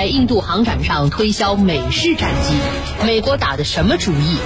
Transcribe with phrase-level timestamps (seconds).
[0.00, 2.54] 在印度航展上推销美式战机，
[3.04, 4.38] 美国打的什么主意？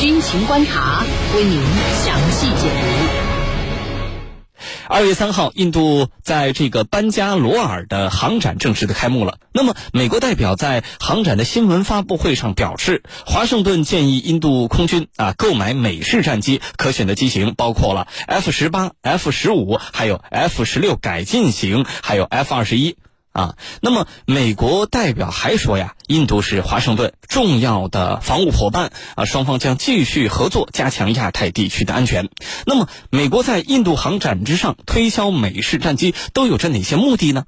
[0.00, 1.04] 军情观察
[1.36, 1.60] 为您
[2.04, 4.64] 详细解读。
[4.88, 9.38] 二月三号，印度在这个班加罗尔的航展正式的开幕了。
[9.52, 22.96] 那么，美国代表在航展的新闻发布会上表示，华盛顿建议印度空军啊购买美式战机，可选的机型包括了 F 十八、F 十五，还有 F 十六改进型，还有 F 二十一。
[23.32, 32.28] 啊，那么美国代表还说呀，印度是华盛顿重要的防务伙伴啊，双方将继续合作，加强亚太地区的安全。
[32.66, 37.44] 那么，美国在印度航展之上推销美式战机，都有着哪些目的呢？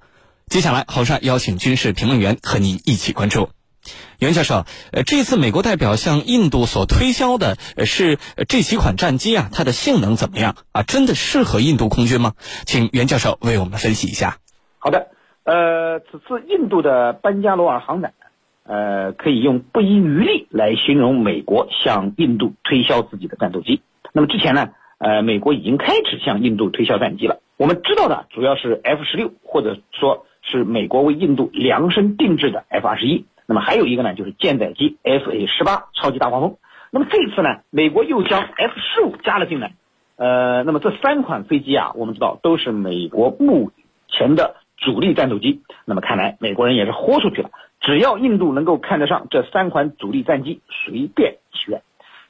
[0.49, 3.51] 接下来，侯帅邀请军事评论员和您一起关注。
[4.19, 10.83] 袁教授，呃，这次美国代表向印度所推销的是这几款战机啊，它的性能怎么样啊？
[10.83, 12.33] 真的适合印度空军吗？
[12.65, 14.39] 请袁教授为我们分析一下。
[14.79, 15.09] 好的。
[15.45, 18.15] 呃，此次印度的班加罗尔航展，
[18.65, 23.83] 呃，可以用不遗余力来形容美国向印度推销自己的战斗机。
[24.15, 27.41] 那么之前呢，呃，美国已经开始向印度推销战机了。
[27.59, 33.27] 我们知道的主要是 F 十六，或者说是美国为印度量身定制的 F 二十一。
[33.47, 36.57] 那么还有一个呢，就是舰载机 F A 十八超级大黄蜂。
[36.91, 39.75] 那么这次呢，美国又将 F 十五加了进来。
[40.17, 43.73] 呃，那么这三款飞机啊，我们知道都是美国目
[44.09, 44.57] 前的。
[44.77, 47.51] 主力战斗机，那么看来美国人也是豁出去了。
[47.81, 51.83] 只要印度能够看得上这三款主力战机，随便起愿。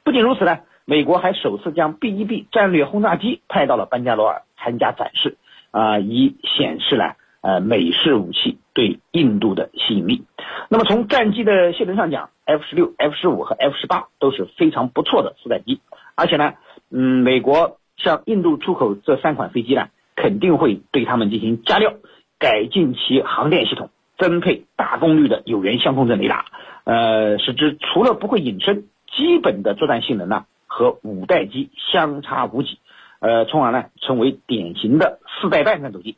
[0.03, 5.37] 不仅如此呢，美国还首次将 B-1B 战略轰炸机派到了班加罗尔参加展示，
[5.71, 10.25] 啊，以显示了呃美式武器对印度的吸引力。
[10.69, 15.79] 那么从战机的性能上讲，F-16、F-15 和 F-18 都是非常不错的四代机，
[16.15, 16.53] 而且呢，
[16.91, 21.93] 嗯，美国向印度出口这三款飞机呢，肯定会对他们进行加料。
[22.45, 26.45] 改进其航电系统，增配大功率的有源相控阵雷达，
[26.83, 32.77] 呃，使之除了不会隐身，基本的作战性能呢和五代机相差无几，
[33.19, 36.17] 呃，从而呢成为典型的四代半战斗机。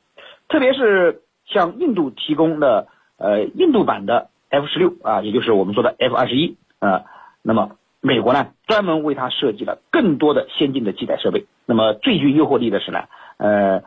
[0.49, 7.05] 特别是向印度提供的呃印度版的 F 十六啊，也就是我们说的 F 二十一啊，
[7.41, 11.45] 那么美国呢专门为它设计了更多的先进的机载设备。
[11.65, 13.05] 那么最具诱惑力的是呢，
[13.37, 13.83] 呃，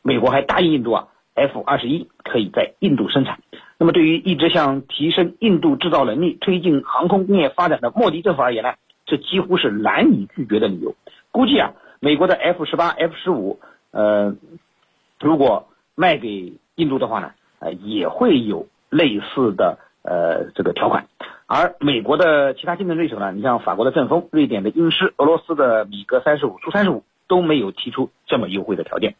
[0.00, 1.08] 美国还答应印度啊。
[1.36, 3.38] F 二十一可以在印度生产。
[3.78, 8.74] 那么，对于一直想提升印度制造能力、推进航空工业发展的莫迪政府而言呢，
[9.04, 10.94] 这几乎是难以拒绝的理由。
[11.30, 13.60] 估计啊，美国的 F 十八、F 十五，
[13.90, 14.34] 呃，
[15.20, 21.06] 如果卖给印度的话呢，呃，也会有类似的呃这个条款。
[21.46, 29.14] 而美国的其他竞争对手呢，你像法国的阵风、瑞典的鹰狮、俄罗斯的米格三十五、苏三十五都没有提出这么优惠的条件。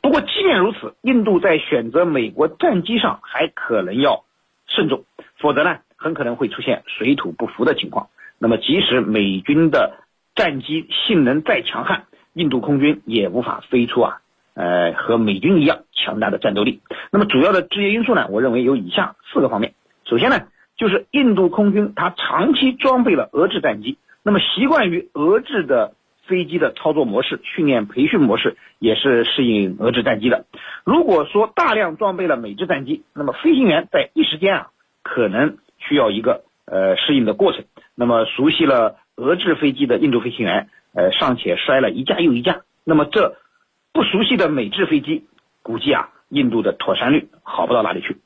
[0.00, 4.24] 不过，即便如此，印度在选择美国战机上还可能要
[4.68, 5.04] 慎重，
[5.38, 8.08] 否则呢，很可能会出现水土不服的情况。
[8.38, 9.96] 那么，即使美军的
[10.36, 14.20] 战机性能再强悍，印度空军也无法飞出啊，
[14.54, 16.80] 呃，和美军一样强大的战斗力。
[17.10, 19.74] 那么，主要的制约因素呢，我认为有以下四个方面。
[20.04, 20.46] 首先呢，
[20.76, 25.94] 就是印度空军它长期装备了俄制战机，那么习惯于俄制的。
[26.28, 30.44] 飞机的操作模式、训练培训模式也是适应俄制战机的。
[30.84, 34.68] 如果说大量装备了美制战机，那么飞行员在一时间啊，
[35.02, 37.64] 可能需要一个呃适应的过程。
[37.94, 43.36] 那么熟悉了俄制飞机的印度飞行员，呃尚且摔了一架又一架，那么这
[43.92, 45.24] 不熟悉的美制飞机，
[45.62, 48.18] 估计啊印度的妥善率好不到哪里去。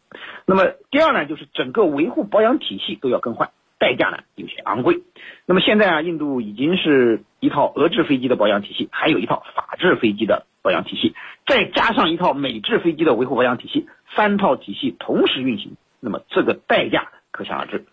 [0.45, 3.51] 那么第二呢，就是整个维护保养体系都要更换。
[3.83, 5.03] 代价呢有些昂贵，
[5.45, 11.17] 那么现在啊，印度已经是一套俄制飞机的保养体系，还有一套法制飞机的保养体系，
[11.49, 17.85] 再加上一套美制飞机的维护保养体系，三套体系同时运行，那么这个代价可想而知。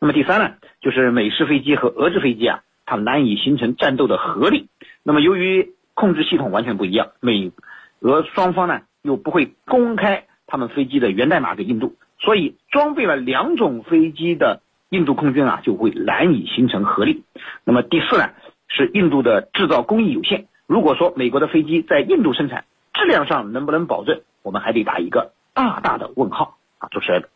[0.00, 4.66] 那么第三呢，就是美式飞机和俄制飞机啊，它难以形成战斗的合力。
[5.04, 7.52] 那么由于控制系统完全不一样，美
[8.00, 14.60] 俄双方呢又不会公开他们飞机的源代码给印度，所以装备了两种飞机的。
[14.90, 17.24] 印度空军啊就会难以形成合力。
[17.64, 18.30] 那么第四呢，
[18.68, 20.46] 是印度的制造工艺有限。
[20.66, 26.88] 如果说美国的飞机在印度生产，质量上能不能保证，我们还得打一个大大的问号啊！
[26.90, 27.28] 主持人，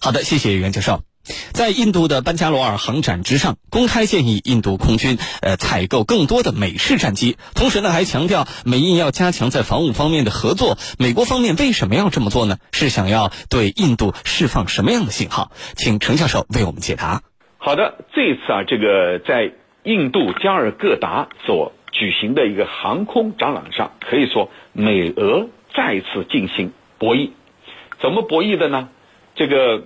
[0.00, 1.09] 好的，谢谢袁教授。
[1.52, 10.78] 在印度的班加罗尔航展之上，公开建议印度空军呃采购更多的美式战机，同时呢还强调美印要加强在防务方面的合作。
[10.98, 12.58] 美国方面为什么要这么做呢？
[12.72, 15.52] 是想要对印度释放什么样的信号？
[15.76, 17.22] 请程教授为我们解答。
[17.58, 19.52] 好的，这次啊，这个在
[19.84, 27.30] 印度加尔各答所举行的一个航空展览上，可以说美俄再次进行博弈。
[28.00, 28.88] 怎么博弈的呢？
[29.34, 29.84] 这个。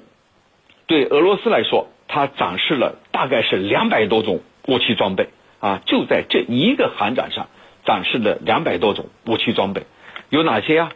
[0.86, 5.28] 对俄罗斯来说，它展示了大概是两百多种武器装备
[5.60, 7.48] 啊，就在这一个航展上
[7.84, 9.84] 展示了两百多种武器装备，
[10.28, 10.92] 有哪些啊？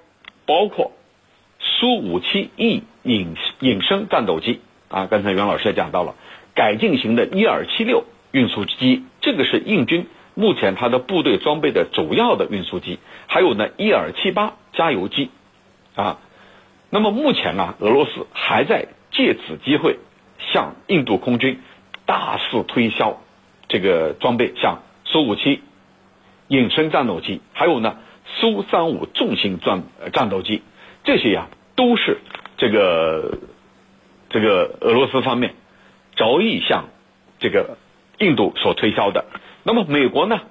[0.47, 0.93] 包括
[1.61, 6.15] 苏五七 E 隐隐身战斗机啊，刚才袁老师也讲到了，
[6.55, 15.31] 改进型的伊尔七六运输机，这个是印军目前它的部队装备的主要的运输机，还有呢伊尔七八加油机
[15.95, 16.19] 啊。
[16.91, 18.89] 那么目前啊，俄罗斯还在
[19.19, 19.99] 借此机会
[20.39, 21.59] 向印度空军
[22.07, 23.21] 大肆推销
[23.67, 25.61] 这个装备，像苏五七
[26.47, 27.99] 隐身战斗机，还有呢
[28.37, 29.83] 苏三五重型战
[30.13, 30.63] 战斗机，
[31.03, 32.19] 这些呀都是
[32.59, 33.39] 这个
[34.31, 35.57] 这个俄罗斯方面
[36.15, 36.85] 着意向
[37.41, 37.77] 这个
[38.21, 39.25] 印度所推销的。
[39.65, 40.43] 那么美国呢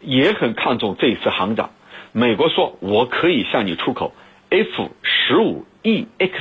[0.00, 1.70] 也很看重这一次航展，
[2.10, 4.12] 美国说我可以向你出口。
[4.50, 6.32] F 十五 EX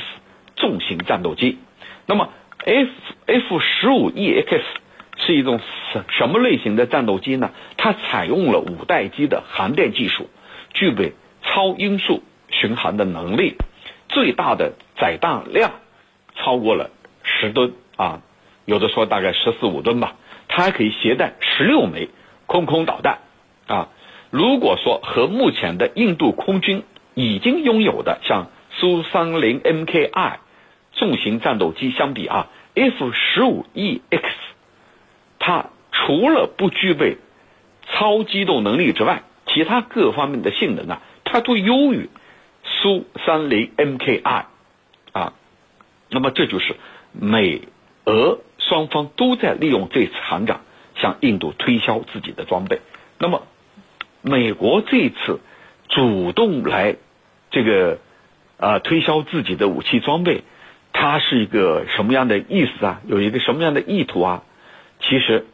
[0.55, 1.59] 重型战斗机，
[2.05, 2.29] 那么
[2.65, 2.89] F
[3.25, 4.61] F 十五 EX
[5.17, 5.59] 是一种
[5.91, 7.51] 什什么类型的战斗机呢？
[7.77, 10.29] 它采用了五代机的航电技术，
[10.73, 13.55] 具备超音速巡航的能力，
[14.09, 15.71] 最大的载弹量
[16.35, 16.89] 超过了
[17.23, 18.21] 十吨啊，
[18.65, 20.15] 有的说大概十四五吨吧。
[20.47, 22.09] 它还可以携带十六枚
[22.45, 23.19] 空空导弹
[23.67, 23.89] 啊。
[24.29, 26.83] 如果说和目前的印度空军
[27.15, 30.37] 已经拥有的像苏三零 MKI
[30.95, 34.23] 重型战斗机相比啊，F 十五 EX
[35.39, 37.17] 它除了不具备
[37.87, 42.09] 超机动能力之外，其他各方面的性能啊，它都优于
[42.63, 44.45] 苏三零 MKI
[45.11, 45.33] 啊。
[46.09, 46.75] 那么这就是
[47.11, 47.61] 美
[48.05, 50.61] 俄双方都在利用这次航展
[50.95, 52.81] 向印度推销自己的装备。
[53.17, 53.43] 那么
[54.21, 55.39] 美国这次。
[55.89, 56.95] 主动来
[57.51, 57.99] 这个
[58.57, 60.43] 啊推销自己的武器装备，
[60.93, 63.01] 它是一个什么样的意思啊？
[63.05, 64.43] 有一个什么样的意图啊？
[65.01, 65.45] 其实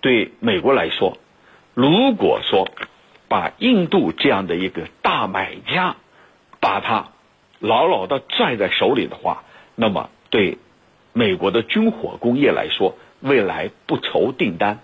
[0.00, 1.18] 对美国来说，
[1.74, 2.68] 如果说
[3.28, 5.96] 把印度这样的一个大买家
[6.60, 7.08] 把它
[7.58, 9.44] 牢牢的拽在手里的话，
[9.74, 10.56] 那么对
[11.12, 14.78] 美国的军火工业来说，未来不愁订单，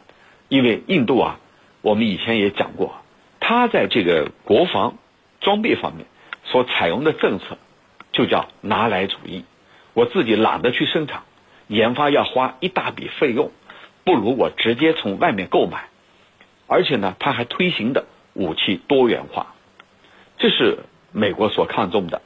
[0.48, 1.38] 因为印度啊，
[1.80, 2.96] 我们以前也讲过。
[3.38, 4.98] 他在这个国防
[5.40, 6.06] 装备方面
[6.44, 7.56] 所采用的政策，
[8.12, 9.44] 就叫拿来主义。
[10.00, 11.24] 我自己懒得去生产，
[11.68, 13.50] 研发要花一大笔费用，
[14.02, 15.88] 不如我直接从外面购买。
[16.66, 19.54] 而且呢，他还推行的武器多元化，
[20.38, 20.78] 这是
[21.12, 22.22] 美国所看重的。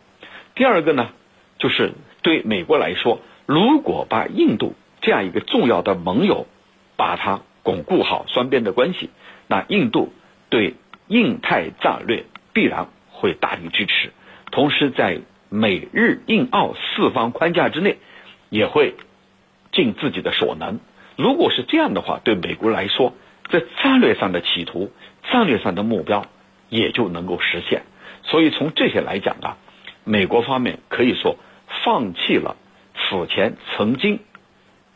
[0.55, 1.11] 第二个呢，
[1.59, 6.47] 就是对美国来说，如果把印度这样一个重要的盟友，
[6.97, 9.11] 把它巩固好双边的关系，
[9.49, 10.13] 那印度
[10.49, 10.75] 对。
[11.07, 12.25] 印太战略
[12.55, 14.11] 必然会大力支持，
[14.51, 15.21] 同时在
[15.55, 17.99] 美日印澳四方框架之内，
[18.51, 18.95] 也会
[19.71, 20.81] 尽自己的所能。
[21.17, 23.15] 如果是这样的话，对美国来说，
[23.51, 24.91] 在战略上的企图、
[25.31, 26.27] 战略上的目标
[26.71, 27.83] 也就能够实现。
[28.25, 29.57] 所以从这些来讲啊，
[30.03, 31.37] 美国方面可以说
[31.85, 32.57] 放弃了
[32.97, 34.19] 此前曾经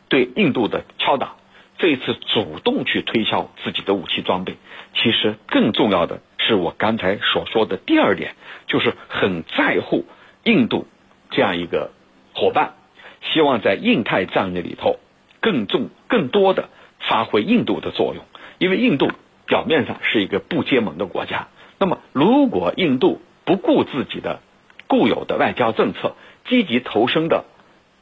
[0.08, 1.36] 对印度的敲打。
[1.78, 4.56] 这一次主动去推销自己的武器装备，
[4.96, 8.34] 其实更重要的是我刚才所说的第二点，
[8.66, 10.04] 就是很在乎
[10.48, 10.86] 印度
[11.30, 11.90] 这样一个
[12.34, 12.72] 伙伴，
[13.20, 14.98] 希望在印太战略里头
[15.40, 16.70] 更重、更多的
[17.00, 18.24] 发挥印度的作用。
[18.56, 19.10] 因为印度
[19.46, 24.40] 表面上是一个不结盟的国家，那么如果印度不顾自己的
[24.86, 27.44] 固有的外交政策，积极投身的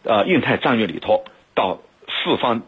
[0.05, 2.63] 呃印太战略里头，到四方。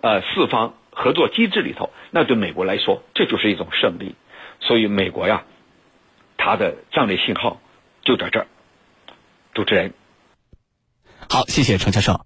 [0.00, 4.14] 呃，四方合作机制里头，那对美国来说，这就是一种胜利。
[4.60, 5.42] 所以，美国呀，
[6.36, 7.60] 它的战略信号
[8.02, 8.46] 就在这儿。
[9.54, 9.92] 主持人，
[11.28, 12.24] 好，谢谢程教授。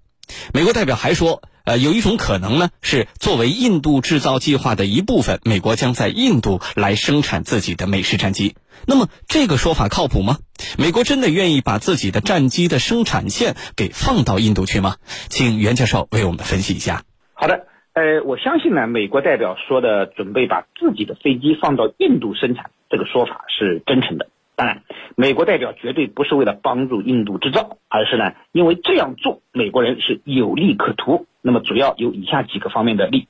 [0.52, 8.54] 美国代表还说，呃，有一种可能呢，是作为印度制造计划的一部分，美国将在印度来生产自己的美式战机。
[8.86, 10.38] 那么，这个说法靠谱吗？
[10.78, 14.96] 美国真的愿意把自己的战机的生产线给放到印度去吗？
[15.28, 17.04] 请袁教授为我们分析一下。
[17.34, 24.28] 好的，呃，我相信呢，美国代表说的准备把自己的飞机放到印度生产这个说法是真诚的。
[24.54, 24.82] 当然，
[25.16, 31.26] 美国代表绝对不是为了帮助印度制造，而是呢，因为这样做美国人是有利可图。
[31.40, 33.26] 那么主要有以下几个方面的利。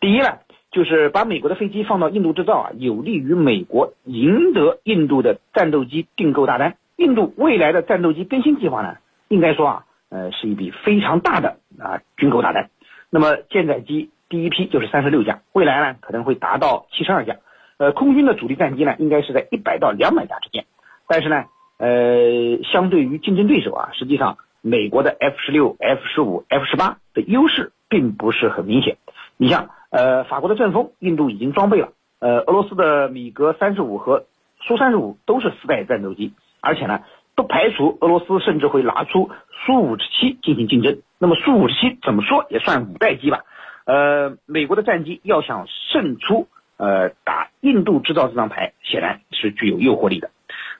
[0.00, 0.38] 第一呢，
[0.70, 6.76] 就是把美国的飞机放到印度制造啊，有利于美国赢得印度的战斗机订购大单。
[6.96, 8.96] 印度未来的战斗机更新计划呢，
[9.28, 12.70] 应该说啊，呃，是一笔非常大的啊军购大单。
[13.08, 17.36] 那么舰载机第一批就是三十六架，未来呢可能会达到七十二架。
[17.78, 20.64] 呃，空军的主力战机呢应该是在一百到两百架之间。
[21.06, 21.44] 但是呢，
[21.78, 28.96] 呃，相对于竞争对手啊，实际上美国的 F 十六、F 十五、F 十八的优势并不是很明显。
[29.36, 34.24] 你像，呃，法国的阵风，印度已经装备了，呃，俄罗斯的米格三十五和
[34.60, 37.00] 苏三十五都是四代战斗机，而且呢，
[37.34, 39.30] 不排除俄罗斯甚至会拿出
[39.66, 40.98] 苏五十七进行竞争。
[41.18, 43.44] 那么苏五十七怎么说也算五代机吧？
[43.84, 50.30] 呃，美国的战机要想胜出，呃，打印度制造这张牌，显然是具有诱惑力的。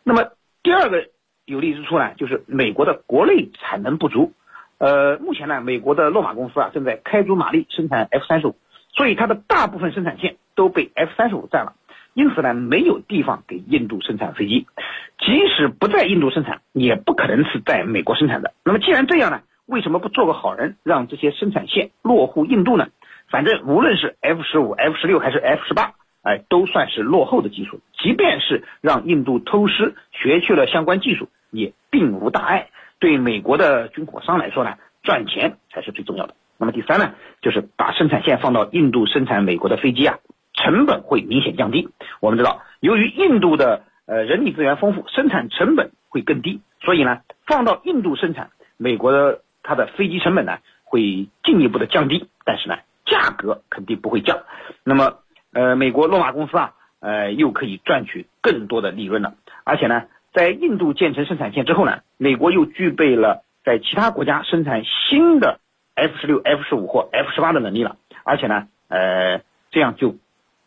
[0.04, 0.30] 那么
[0.62, 1.08] 第二个
[1.44, 4.32] 有利之处呢，就是美国的国内产能不足。
[4.78, 8.56] 呃，目前呢，美国的洛马公司啊正在开足马力生产 F 三十五，
[8.92, 11.74] 所以它的大部分生产线都被 F 三十五占了，
[12.12, 14.66] 因此呢，没有地方给印度生产飞机。
[15.18, 18.52] 即使不在印度生产，也不可能是在美国生产的。
[18.64, 22.88] 那么既然这样呢，为什么不做个好人，让这些生产线落户印度呢？
[23.28, 25.92] 反正无论是 F 十五、F 十六还是 F 十八，
[26.22, 27.80] 哎，都算是落后的技术。
[27.98, 32.68] 即便是让印度偷师学去了相关技术，也并无大碍。
[32.98, 36.34] 对美国的军火商来说呢，赚钱才是最重要的。
[36.58, 40.18] 那么第三呢，就是把生产线放到印度生产美国的飞机啊，
[40.54, 41.90] 成本会明显降低。
[42.20, 54.40] 我们知道，由于印度的呃人力资源丰富，生产成本会更低，所以呢，放到印度生产美国的它的飞机成本呢会进一步的降低，但是呢，价格肯定不会降。
[54.84, 55.20] 那么
[55.54, 59.34] 呃，美国洛马公司啊，呃，又可以赚取更多的利润了，
[59.64, 60.02] 而且呢。
[60.34, 65.60] 在印度建成生产线之后呢，美国又具备了在其他国家生产新的
[65.94, 70.14] F 十六、F 十五或 F 十八的能力了，而且呢，呃，这样就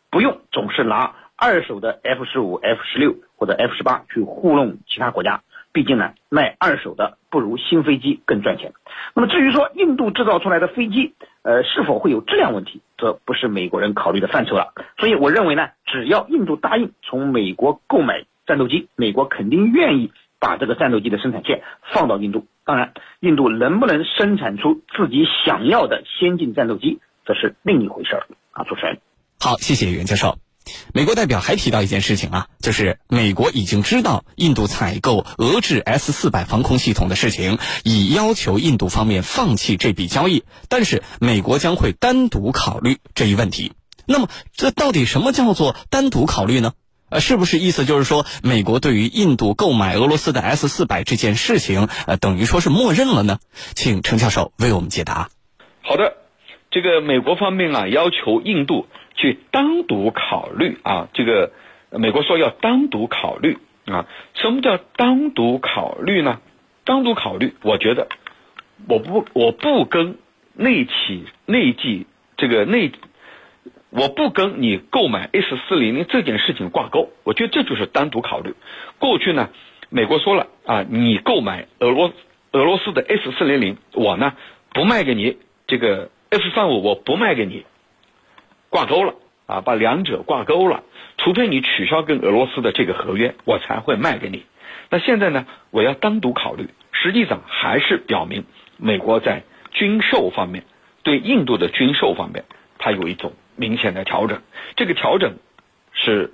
[0.10, 5.42] 不用总是拿二手的 F 十五、F 十六或者 F 十八去糊弄其他国家。
[5.72, 8.74] 毕竟呢，卖二手的不如新飞机更赚钱。
[9.14, 11.14] 那么至于说印度制造出来的飞机，
[11.50, 14.74] 呃，是否会有质量问题，则不是美国人考虑的范畴了。
[15.00, 18.26] 所以我认为呢，只要印度答应从美国购买。
[18.46, 21.62] 战斗机，美国肯定愿意把这个战斗机的生产线
[21.94, 22.48] 放到印度。
[22.66, 28.64] 当然，印度能不能生产出自己想要的先进战斗机，这是另一回事儿啊！
[28.64, 28.98] 主持人，
[29.40, 30.49] 好，谢谢袁教授。
[30.94, 43.74] 美国代表还提到一件事情啊，就是美国已经知道印度采购俄制 S 四百防空系统的事情，已要求印度方面放弃这笔交易，但是美国将会单独考虑这一问题。
[44.06, 46.74] 那么，这到底什么叫做单独考虑呢？
[47.10, 53.40] 呃，是不是意思就是说，美国对于印度购买俄罗斯的 S 四百这件事情，呃，等于说是默认了呢？
[53.74, 55.30] 请程教授为我们解答。
[55.82, 56.18] 好的，
[56.70, 58.86] 这个美国方面啊，要求印度
[59.20, 61.52] 去单独考虑啊，这个
[61.92, 66.40] 美国说要单独考虑啊，什么叫单独考虑呢？
[66.86, 68.08] 单独考虑，我觉得
[68.88, 70.18] 我不我不跟
[70.54, 72.08] 内企内计
[72.38, 72.92] 这个内。
[73.92, 78.54] 我不跟你购买 S 四零零这件事情挂钩，我觉得这就是单独考虑。
[79.00, 79.50] 过去呢，
[79.90, 82.14] 美国说了啊，你购买俄罗
[82.52, 84.34] 俄罗斯的 S 四零零，我呢
[84.76, 87.66] 不卖给你这个 S 三五，我不卖给你，
[88.70, 89.16] 挂钩了
[89.48, 90.84] 啊，把两者挂钩了。
[91.18, 94.46] 除非你取消跟俄罗斯的这个合约，我才会卖给你。
[94.90, 98.46] 那现在呢，我要单独考虑，实际上还是表明
[98.78, 100.64] 美国在军售方面
[101.04, 102.46] 对印度的军售方面，
[102.78, 103.34] 它有一种。
[103.56, 104.42] 明显的调整，
[104.78, 105.34] 这个调整
[105.92, 106.32] 是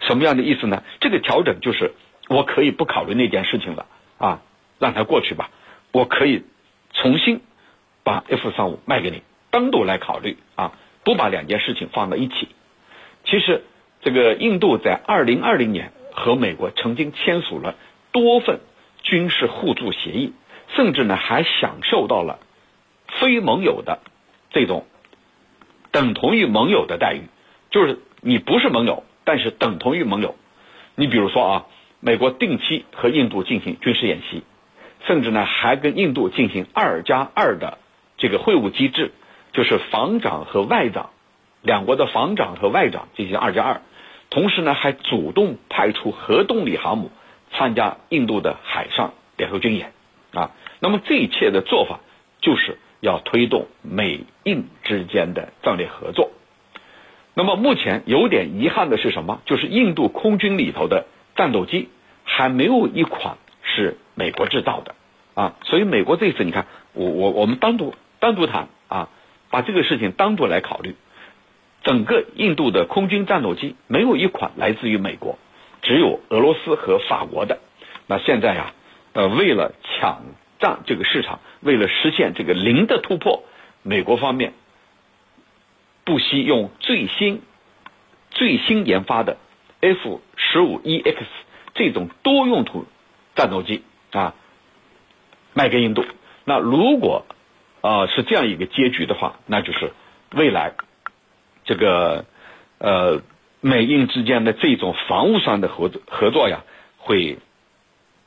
[0.00, 0.82] 什么样的意思呢？
[0.98, 1.92] 这个调整就是
[2.28, 3.86] 我可以不考虑那件事情了
[4.18, 4.42] 啊，
[4.80, 5.50] 让它过去吧。
[5.92, 6.42] 我可以
[6.94, 7.42] 重新
[8.02, 9.22] 把 F 三五卖给你，
[9.52, 10.72] 单独来考虑啊，
[11.08, 12.48] 不把两件事情放在一起。
[13.24, 13.64] 其实，
[14.02, 17.76] 这个印度在二零二零年和美国曾经签署了
[18.12, 18.60] 多份
[19.02, 20.34] 军事互助协议，
[20.76, 22.40] 甚至呢还享受到了
[23.06, 24.00] 非盟友的
[24.50, 24.84] 这种。
[25.92, 27.22] 等同于盟友的待遇，
[27.70, 30.36] 就是你不是盟友，但是等同于盟友。
[30.94, 31.66] 你比如说啊，
[32.00, 34.42] 美国定期和印度进行军事演习，
[35.06, 37.78] 甚至呢还跟印度进行二加二的
[38.18, 39.12] 这个会晤机制，
[39.58, 41.10] 就是防长和外长
[41.62, 43.80] 两国的防长和外长进行二加二，
[44.30, 47.10] 同时呢还主动派出核动力航母
[47.50, 49.92] 参加印度的海上联合军演
[50.32, 50.52] 啊。
[50.78, 51.98] 那么这一切的做法
[52.40, 52.78] 就是。
[53.00, 56.32] 要推动美印之间的战略合作。
[57.32, 59.40] 那么目前有点遗憾的是什么？
[59.44, 61.90] 就是印度空军里头的战斗机
[62.24, 64.96] 还没有一款是美国制造的
[65.34, 65.54] 啊。
[65.62, 69.10] 所以美国这次你看，我我我们单独单独谈啊，
[69.50, 70.96] 把这个事情单独来考虑。
[71.82, 75.38] 整个印度的空军战斗机没有一款来自于美国，
[75.82, 77.60] 只有俄罗斯和法国的。
[78.06, 78.72] 那现在呀，
[79.12, 80.22] 呃，为了抢。
[80.60, 83.44] 占这个市场，为了实现这个零的突破，
[83.84, 84.54] 美国方面
[86.02, 87.42] 不惜用最新、
[88.32, 89.36] 最新研发的
[89.80, 91.14] F 十五 EX
[91.74, 92.86] 这种多用途
[93.36, 94.34] 战斗机啊，
[95.54, 96.04] 卖给印度。
[96.44, 97.24] 那如果
[97.80, 99.92] 啊是这样一个结局的话，那就是
[100.32, 100.74] 未来
[101.64, 102.24] 这个
[102.78, 103.22] 呃
[103.60, 106.64] 美印之间的这种防务上的合作合作呀，
[106.96, 107.38] 会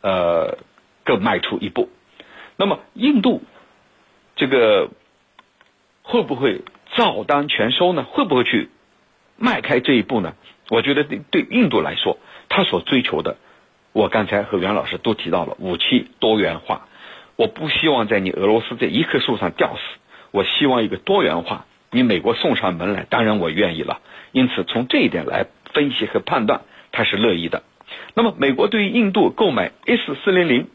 [0.01, 0.57] 呃
[1.03, 1.89] 更迈出一步。
[2.57, 3.41] 那么印度
[4.35, 4.89] 这个
[6.03, 6.61] 会不会
[6.93, 8.03] 照单全收呢？
[8.03, 8.69] 会不会去
[9.37, 10.35] 迈开这一步呢？
[10.69, 12.17] 我觉得对对印度来说，
[12.47, 13.37] 他所追求的，
[13.91, 16.87] 我刚才和袁老师都提到了武器多元化。
[17.41, 19.81] 我不希望在你俄罗斯这一棵树上吊死，
[20.29, 21.65] 我希望一个多元化。
[21.89, 23.99] 你美国送上门来，当然我愿意了。
[24.31, 27.63] 因此，从这一点来分析和判断，他是乐意的。
[28.13, 30.67] 那么，美国对于印度购买 S 四零零，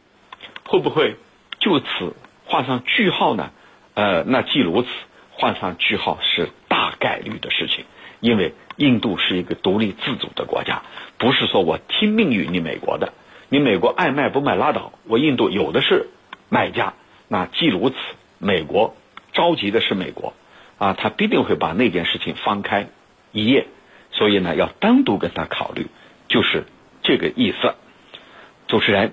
[0.64, 1.14] 会不会
[1.60, 3.52] 就此画上句号呢？
[3.94, 4.88] 呃，那既如此，
[5.30, 7.84] 画上句号是大概率的事情，
[8.18, 10.82] 因为印度是一个独立自主的国家，
[11.16, 13.12] 不是说我听命于你美国的，
[13.50, 16.08] 你美国爱卖不卖拉倒，我印度有的是
[16.48, 16.94] 卖家。
[17.28, 17.96] 那既如此，
[18.38, 18.96] 美国
[19.32, 20.34] 着急的是美国，
[20.78, 22.88] 啊，他必定会把那件事情翻开
[23.32, 23.66] 一页，
[24.12, 25.88] 所以呢，要单独跟他考虑，
[26.28, 26.64] 就是
[27.02, 27.74] 这个意思。
[28.68, 29.12] 主持人，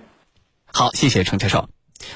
[0.72, 1.73] 好，谢谢程教授。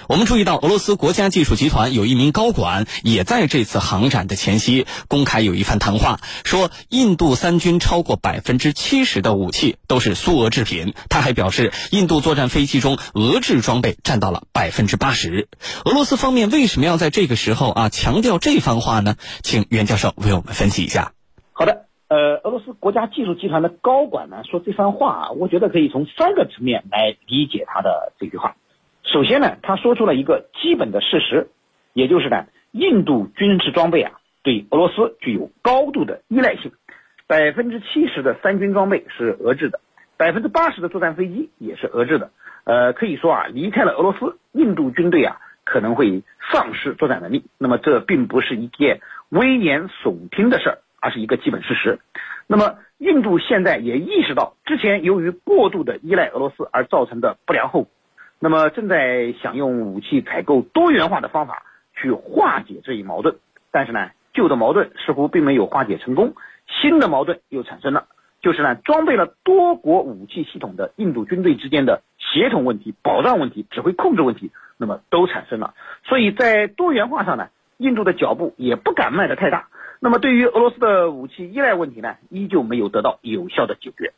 [0.08, 10.94] 我们注意到，俄罗斯国家技术集团有一名高管也在这次航展的前夕公开有一番谈话，说印度三军超过百分之七十的武器都是苏俄制品。
[11.10, 15.48] 他还表示，印度作战飞机中俄制装备占到了百分之八十。
[15.86, 19.15] 俄罗斯方面为什么要在这个时候啊强调这番话呢？
[19.44, 21.12] 请袁教授为我们分析一下。
[21.51, 28.56] 好的，呃，俄罗斯国家技术集团的高管呢说这番话啊，我觉得可以从三个层面来理解他的这句话。
[29.08, 31.48] 首先呢，他说出了一个基本的事实，
[31.94, 34.12] 也就是呢，印度军事装备啊，
[34.44, 36.74] 对俄罗斯具有高度的依赖性，
[37.26, 39.80] 百分之七十的三军装备是俄制的，
[40.18, 42.32] 百分之八十的作战飞机也是俄制的。
[42.66, 46.22] 呃，可以说啊，离开了俄罗斯，印度军队啊可能会
[46.52, 47.46] 丧失作战能力。
[47.58, 52.00] 那么这并不是一件危言耸听的事儿，而是一个基本事实。
[52.46, 57.92] 那么印度现在也意识到，之前由于过度的依赖俄罗斯而造成的不良后果。
[58.40, 61.64] 那么正在想用武器采购多元化的方法
[61.96, 63.38] 去化解这一矛盾，
[63.72, 66.36] 但是呢，旧的矛盾似乎并没有化解成功，
[66.68, 68.06] 新的矛盾又产生了，
[68.40, 75.74] 就是呢，装备了多国武器系统的印度军队之间的协同问题、保障问题、指挥控制问题，那么都产生了。
[76.04, 79.68] 所以在多元化上呢，印度的脚步也不敢迈得太大。
[80.00, 84.14] 那么对于俄罗斯的武器依赖问题呢，依旧没有得到有效的解决。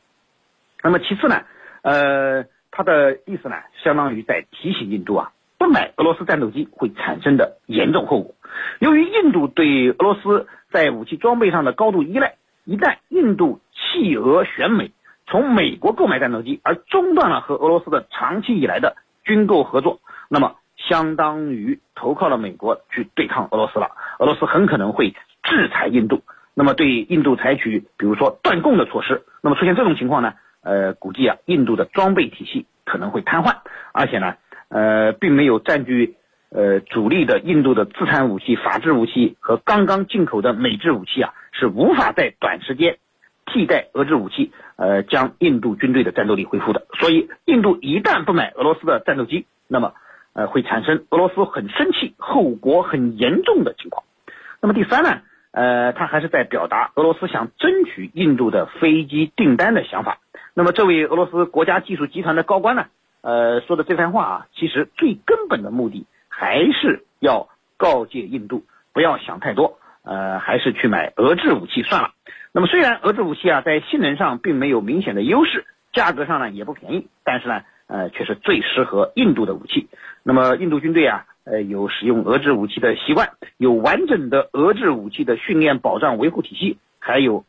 [0.84, 1.44] 那么其次呢，
[1.84, 2.46] 呃。
[2.72, 8.36] 他的意思呢，相当于在提醒印度啊，不买俄罗斯战斗机会产生的严重后果。
[8.80, 14.92] 由于印度对俄罗斯在武器装备上的高度依赖，一旦印度弃俄选美，
[15.28, 23.92] 从美国购买战斗机，而中断了和俄罗斯的长期以来的军购合作，那么相当于投靠了美国去对抗俄罗斯了。
[24.20, 26.22] 俄罗斯很可能会制裁印度，
[26.54, 29.24] 那么对印度采取比如说断供的措施。
[29.42, 30.34] 那么出现这种情况呢？
[30.70, 33.56] 呃，估计啊，印度的装备体系可能会瘫痪，
[33.92, 34.36] 而且呢，
[34.68, 36.16] 呃，并没有占据
[36.52, 43.00] 呃主力的印度的自产武器、法制武器和刚刚进口的美制武器啊，是无法在短时间
[43.48, 46.86] 替代俄制武器，呃，将印度军队的战斗力恢复的。
[47.00, 49.94] 所以，印度一旦不买俄罗斯的战斗机，那么
[50.34, 54.04] 呃，会产生俄罗斯很生气、后果很严重的情况。
[54.62, 60.20] 那么第三呢，呃，他还是在表达俄罗斯想争取印度的飞机订单的想法。
[60.54, 62.88] 那么，这位俄罗斯国家技术集团的高官呢？
[63.22, 72.12] 呃，说的这番话啊，其实最根本的目的还是要告诫印度不要想太多，呃，还是去买俄制武器算了。
[72.52, 79.90] 那么，虽然俄制武器啊在性能上并没有明显的优势，价格上呢也不便宜，但是呢，呃，却是最适合印度的武器。
[80.24, 87.44] 那么，印度军队啊，呃，有使用俄制武器的习惯，有完整的俄制武器的训练、保障、维护体系，还有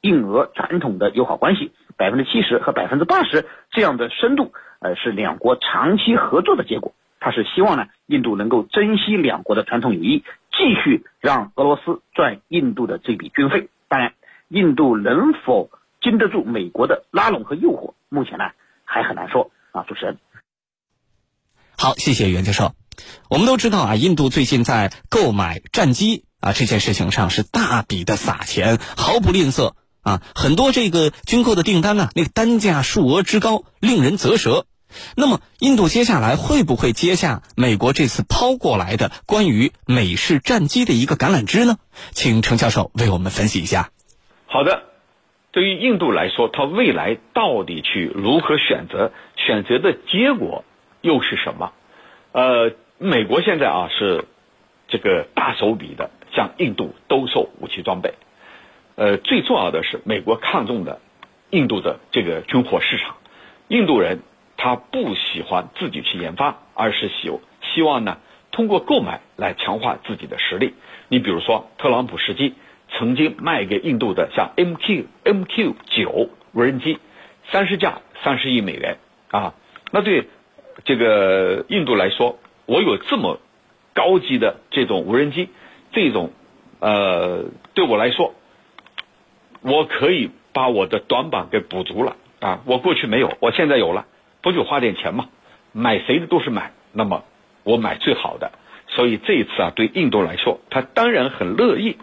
[0.00, 1.70] 印俄传统的友好关系。
[1.96, 6.94] 百分之七十和百分之八十这样的深度，呃，是两国长期合作的结果。
[7.20, 13.68] 他是希望呢，印度能够珍惜两国的传统友谊，继续让俄罗斯赚印度的这笔军费。
[13.88, 14.14] 当然，
[14.48, 18.44] 印度能否经得住美国的拉拢和诱惑，目前呢
[18.84, 19.84] 还很难说啊。
[19.86, 20.18] 主持人，
[21.78, 22.72] 好，谢谢袁教授。
[23.30, 29.74] 我们都知道啊，印度最近在购买战机啊这件事情上是大笔的撒钱，毫不吝啬。
[30.02, 34.66] 啊，很多这个军购的订单呢，那个单价数额之高，令人啧舌。
[35.16, 41.76] 那么，印度接下来会不会接下美国这次抛过来的关于美式战机的一个橄榄枝呢？
[42.10, 43.90] 请程教授为我们分析一下。
[44.46, 44.82] 好的，
[45.50, 50.64] 对于印度来说，它未来到底去如何选择，选择的结果
[51.00, 51.72] 又是什么？
[52.32, 54.26] 呃，美国现在啊是
[54.88, 58.12] 这个大手笔的向印度兜售武器装备，
[58.96, 61.00] 呃，最重要的是美国看中的
[61.50, 63.16] 印度的这个军火市场，
[63.68, 64.20] 印度人
[64.56, 67.30] 他不喜欢自己去研发，而是希
[67.62, 68.18] 希望呢
[68.50, 70.74] 通过购买来强化自己的实力。
[71.08, 72.54] 你比如说，特朗普时期
[72.90, 76.98] 曾经卖给印度的像 MQ MQ 九无人机，
[77.50, 78.98] 三十架三十亿美元
[79.30, 79.54] 啊，
[79.90, 80.28] 那对
[80.84, 82.38] 这个印度来说。
[82.64, 83.40] 我有这么
[83.92, 85.48] 高级的这种无人机，
[85.90, 86.30] 这种
[86.78, 88.34] 呃，对我来说，
[89.62, 92.60] 我可以把我的短板给补足了啊！
[92.66, 94.06] 我过去没有，我现在有了，
[94.42, 95.28] 不就花点钱吗？
[95.72, 97.24] 买谁的都是买，那么
[97.64, 98.52] 我买最好的。
[98.88, 101.96] 所以这一次啊，对印度来说，他当然很乐意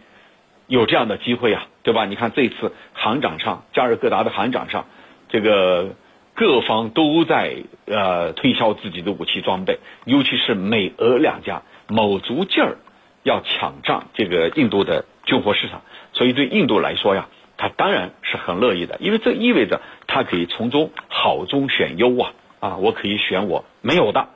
[0.67, 2.05] 有这样的机会啊，对吧？
[2.05, 4.85] 你看这一次航展上，加尔各答的航展上，
[5.29, 5.95] 这个。
[6.35, 12.77] 各方都在呃推销自己的武器装备，尤其是美俄两家卯足劲儿
[13.23, 15.81] 要抢占这个印度的军火市场，
[16.13, 17.27] 所以对印度来说呀，
[17.59, 24.29] 他当然是很乐意的，因为这意味着他可以从中好中选优啊啊，我可以选我没有的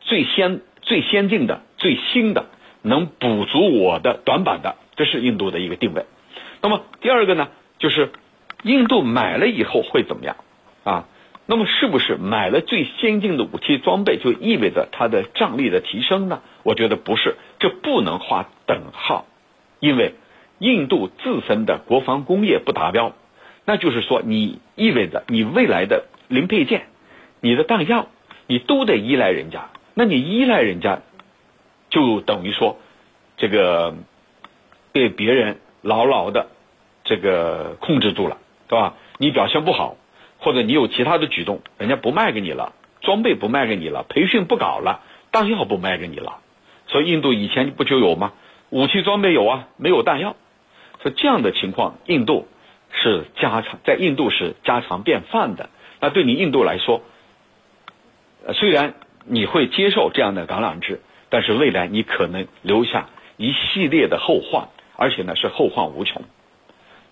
[0.00, 2.46] 最先最先进的最新的
[2.82, 6.04] 能补足我的短板的，这是印度的一个定位。
[6.60, 7.48] 那么第二个呢，
[7.78, 8.10] 就是
[8.64, 10.36] 印度买了以后会怎么样
[10.82, 11.06] 啊？
[11.48, 16.42] 那么，是不是买了最先进的武器装备就意味着它的战力的提升呢？
[16.64, 19.26] 我觉得不是，这不能划等号，
[19.78, 20.14] 因为
[20.58, 23.12] 印度自身的国防工业不达标，
[23.64, 26.86] 那就是说，你意味着你未来的零配件、
[27.40, 28.08] 你的弹药，
[28.46, 29.70] 你都得依赖人家。
[29.94, 31.02] 那你依赖人家，
[31.90, 32.78] 就等于说，
[33.36, 33.94] 这个
[34.92, 36.48] 被别人牢牢的
[37.04, 38.38] 这个控制住了，
[38.68, 38.94] 对吧？
[39.18, 39.96] 你表现不好。
[40.38, 45.00] 或者你有其他的举动，人家不卖给你了，装备不卖给你了，培训不搞了，
[45.32, 46.40] 弹药不卖给你了，
[46.88, 48.34] 所以印度以前不就有吗？
[48.68, 50.36] 武器装备有啊，没有弹药，
[51.02, 52.48] 说这样的情况，印度
[52.92, 55.70] 是家常，在印度是家常便饭的。
[56.00, 57.02] 那对你印度来说，
[58.54, 66.22] 虽然你会接受这样的橄榄枝，但是未来你可能留下一系列的后患，而且呢是后患无穷。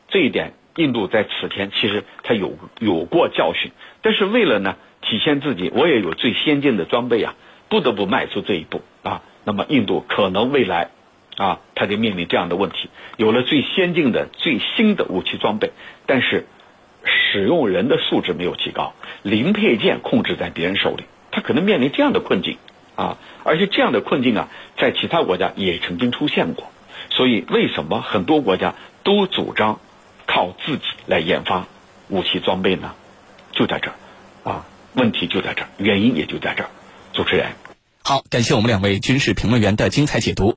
[0.08, 0.54] 这一点。
[0.76, 3.70] 印度在此前其实他有有过教训，
[4.02, 7.36] 但是为了呢体现自己，我也有最先进的装备啊，
[7.68, 9.22] 不得不迈出这一步啊。
[9.44, 10.90] 那么印度可能未来
[11.36, 15.72] 啊，他就面临这样的问题：有了最先进的、最新的武器装备，
[16.06, 16.46] 但是
[17.04, 22.58] 使用人的素质没有提高，零配件控制在别人手里，他可能面临这样的困境
[22.96, 23.18] 啊。
[23.44, 26.70] 而且这样的困境啊，在其他国家也曾经出现过。
[27.10, 29.80] 所以为什么很多国家都主张？
[30.26, 31.66] 靠自己来研发
[32.08, 32.94] 武器装备呢，
[33.52, 33.94] 就在这儿，
[34.50, 36.70] 啊，问题就在这儿，原因也就在这儿。
[37.12, 37.48] 主持人，
[38.02, 40.52] 好，感谢我们两位军事评论员的精彩解读。